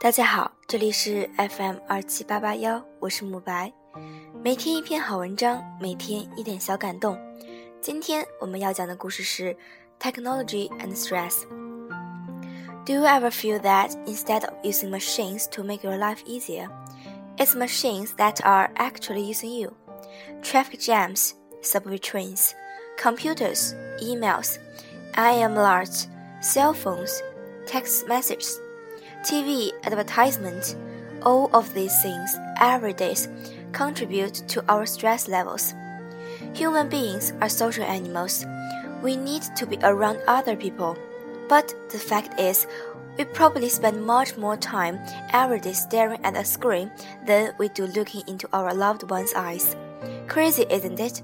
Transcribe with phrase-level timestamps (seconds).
[0.00, 3.72] 大家好，这里是 FM 二七八八幺，我是慕白。
[4.42, 7.18] 每天一篇好文章，每天一点小感动。
[7.80, 9.56] 今天我们要讲的故事是
[10.00, 16.24] Technology and Stress。Do you ever feel that instead of using machines to make your life
[16.24, 16.68] easier,
[17.36, 19.72] it's machines that are actually using you?
[20.42, 22.54] Traffic jams, subway trains,
[23.00, 24.58] computers, emails,
[25.16, 26.08] IM alerts,
[26.40, 27.22] cell phones,
[27.66, 28.58] text messages,
[29.23, 30.75] TV advertisement,
[31.23, 33.15] all of these things every day
[33.71, 35.73] contribute to our stress levels.
[36.53, 38.45] Human beings are social animals.
[39.01, 40.97] We need to be around other people.
[41.49, 42.67] But the fact is,
[43.17, 44.99] we probably spend much more time
[45.33, 46.91] every day staring at a screen
[47.25, 49.75] than we do looking into our loved one's eyes.
[50.27, 51.23] Crazy, isn't it?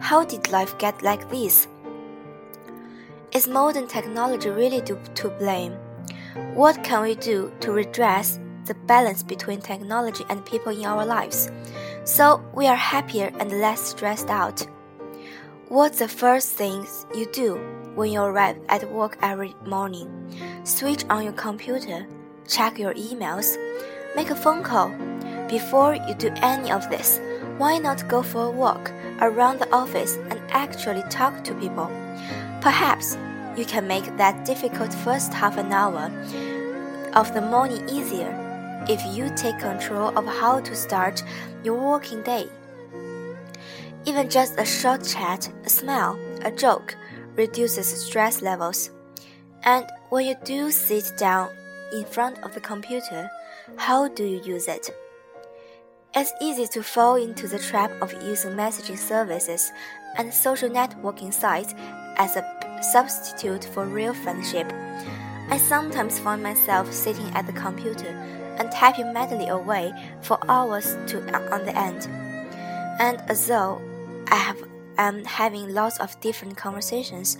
[0.00, 1.66] How did life get like this?
[3.32, 5.76] Is modern technology really to, to blame?
[6.54, 11.50] What can we do to redress the balance between technology and people in our lives
[12.04, 14.66] so we are happier and less stressed out?
[15.68, 17.56] What's the first things you do
[17.94, 20.08] when you arrive at work every morning?
[20.64, 22.06] Switch on your computer,
[22.46, 23.56] check your emails,
[24.16, 24.88] make a phone call.
[25.48, 27.20] Before you do any of this,
[27.58, 31.90] why not go for a walk around the office and actually talk to people?
[32.60, 33.16] Perhaps
[33.58, 36.10] you can make that difficult first half an hour
[37.14, 38.32] of the morning easier
[38.88, 41.24] if you take control of how to start
[41.64, 42.46] your working day.
[44.06, 46.96] Even just a short chat, a smile, a joke
[47.34, 48.90] reduces stress levels.
[49.64, 51.50] And when you do sit down
[51.92, 53.28] in front of the computer,
[53.76, 54.88] how do you use it?
[56.14, 59.72] It's easy to fall into the trap of using messaging services
[60.16, 61.74] and social networking sites
[62.16, 64.72] as a substitute for real friendship.
[65.50, 68.08] I sometimes find myself sitting at the computer
[68.58, 71.18] and typing madly away for hours to
[71.52, 72.06] on the end.
[73.00, 73.80] And as though
[74.26, 74.62] I have
[74.98, 77.38] am having lots of different conversations,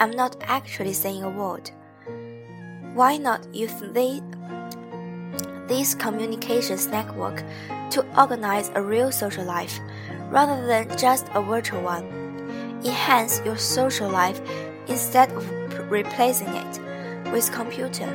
[0.00, 1.70] I'm not actually saying a word.
[2.94, 4.22] Why not use the,
[5.68, 7.44] this communications network
[7.90, 9.78] to organize a real social life
[10.30, 12.04] rather than just a virtual one?
[12.84, 14.40] Enhance your social life
[14.88, 16.80] instead of replacing it
[17.32, 18.08] with computer.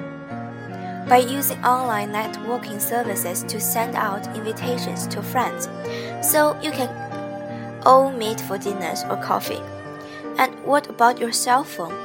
[1.07, 5.67] By using online networking services to send out invitations to friends,
[6.21, 6.89] so you can
[7.85, 9.61] all meet for dinners or coffee.
[10.37, 11.95] And what about your cell phone?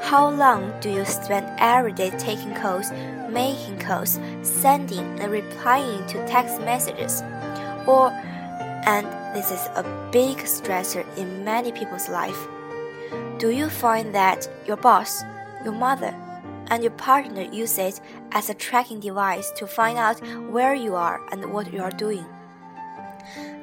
[0.00, 2.90] How long do you spend every day taking calls,
[3.30, 7.22] making calls, sending and replying to text messages?
[7.86, 8.10] Or,
[8.86, 9.06] and
[9.36, 12.48] this is a big stressor in many people's life.
[13.40, 15.24] Do you find that your boss,
[15.64, 16.14] your mother,
[16.66, 17.98] and your partner use it
[18.32, 20.20] as a tracking device to find out
[20.50, 22.26] where you are and what you are doing?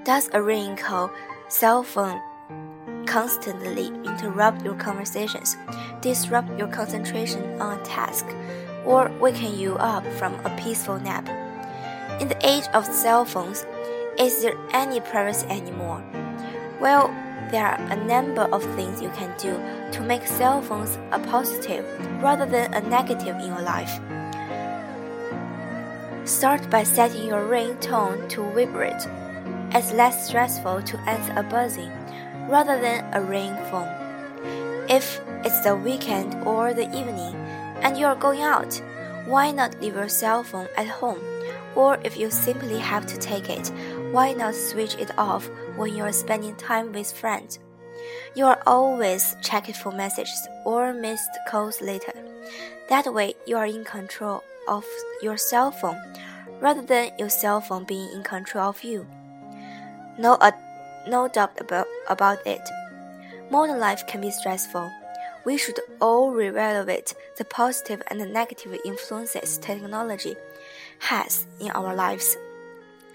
[0.03, 1.11] Does a ringing call,
[1.47, 2.19] cell phone
[3.05, 5.55] constantly interrupt your conversations,
[6.01, 8.25] disrupt your concentration on a task,
[8.83, 11.29] or waken you up from a peaceful nap?
[12.19, 13.63] In the age of cell phones,
[14.17, 16.03] is there any privacy anymore?
[16.81, 17.13] Well,
[17.51, 19.53] there are a number of things you can do
[19.91, 21.85] to make cell phones a positive
[22.21, 23.99] rather than a negative in your life.
[26.25, 29.07] Start by setting your ringtone to vibrate.
[29.71, 31.91] It's less stressful to answer a buzzing
[32.49, 33.87] rather than a ring phone.
[34.89, 37.35] If it's the weekend or the evening
[37.81, 38.81] and you're going out,
[39.25, 41.19] why not leave your cell phone at home?
[41.75, 43.71] Or if you simply have to take it,
[44.11, 47.59] why not switch it off when you're spending time with friends?
[48.35, 52.13] You are always checking for messages or missed calls later.
[52.89, 54.85] That way, you are in control of
[55.21, 55.97] your cell phone
[56.61, 59.05] rather than your cell phone being in control of you.
[60.17, 60.51] No, uh,
[61.07, 62.61] no doubt about, about it.
[63.51, 64.89] Modern life can be stressful.
[65.45, 70.35] We should all reevaluate the positive and the negative influences technology
[70.99, 72.35] has in our lives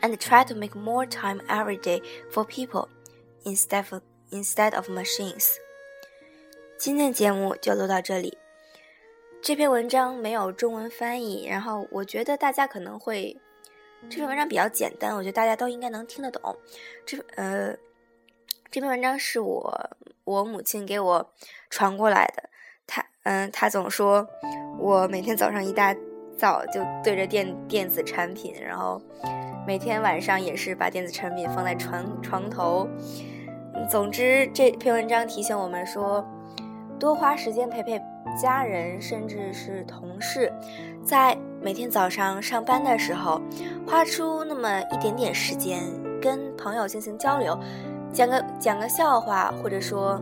[0.03, 2.89] and try to make more time every day for people
[3.45, 5.55] instead of, instead of machines.
[6.79, 8.37] 今天的节目就录到这里。
[9.41, 13.37] 这篇文章没有中文翻译，然后我觉得大家可能会，
[14.09, 16.57] 这篇文章比较简单，我觉得大家都应该能听得懂。
[17.05, 17.77] 这呃，
[18.71, 19.91] 这篇文章是我
[20.25, 21.33] 我母亲给我
[21.71, 22.51] 传过来的。
[22.87, 24.29] 她嗯，她总说
[24.79, 25.93] 我每天早上一大
[26.39, 29.03] 早就对着电电子产品，然后
[29.67, 32.89] 每天晚上也是把电子产品放在床床头。
[33.89, 36.25] 总之，这篇文章提醒我们说，
[36.99, 38.01] 多花时间陪陪。
[38.41, 40.51] 家人甚至是同事，
[41.05, 43.39] 在每天早上上班的时候，
[43.87, 45.83] 花出那么一点点时间
[46.19, 47.59] 跟朋友进行交流，
[48.11, 50.19] 讲个讲个笑话，或者说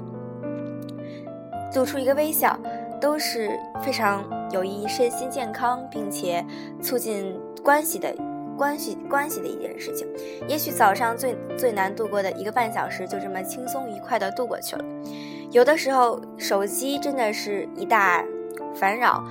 [1.77, 2.59] 露出一个微笑，
[3.01, 6.45] 都是非常有益身心健康，并且
[6.83, 8.13] 促进关系的。
[8.61, 10.07] 关系关系的一件事情，
[10.47, 14.85] 也许早上最最难度过的一个半小时，就这么轻松愉快的度过去了。
[15.51, 18.23] 有的时候，手机真的是一大
[18.75, 19.25] 烦扰。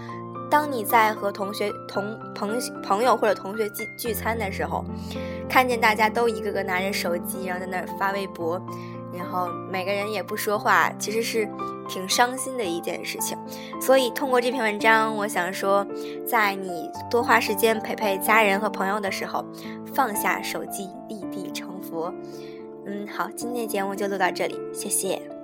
[0.49, 4.83] 当你在和同学、同朋朋友或者同学聚聚餐的时候，
[5.47, 8.59] 看见大家都一个个拿着手机，然后在那儿发微博，
[9.13, 11.47] 然后每个人也不说话，其实是。
[11.89, 13.37] 挺伤心的一件事情，
[13.81, 15.85] 所以通过这篇文章，我想说，
[16.25, 19.43] 在你多花时间陪陪家人和朋友的时候，
[19.93, 22.13] 放下手机，立地成佛。
[22.85, 25.38] 嗯，好，今天的节目就录到这里，谢谢。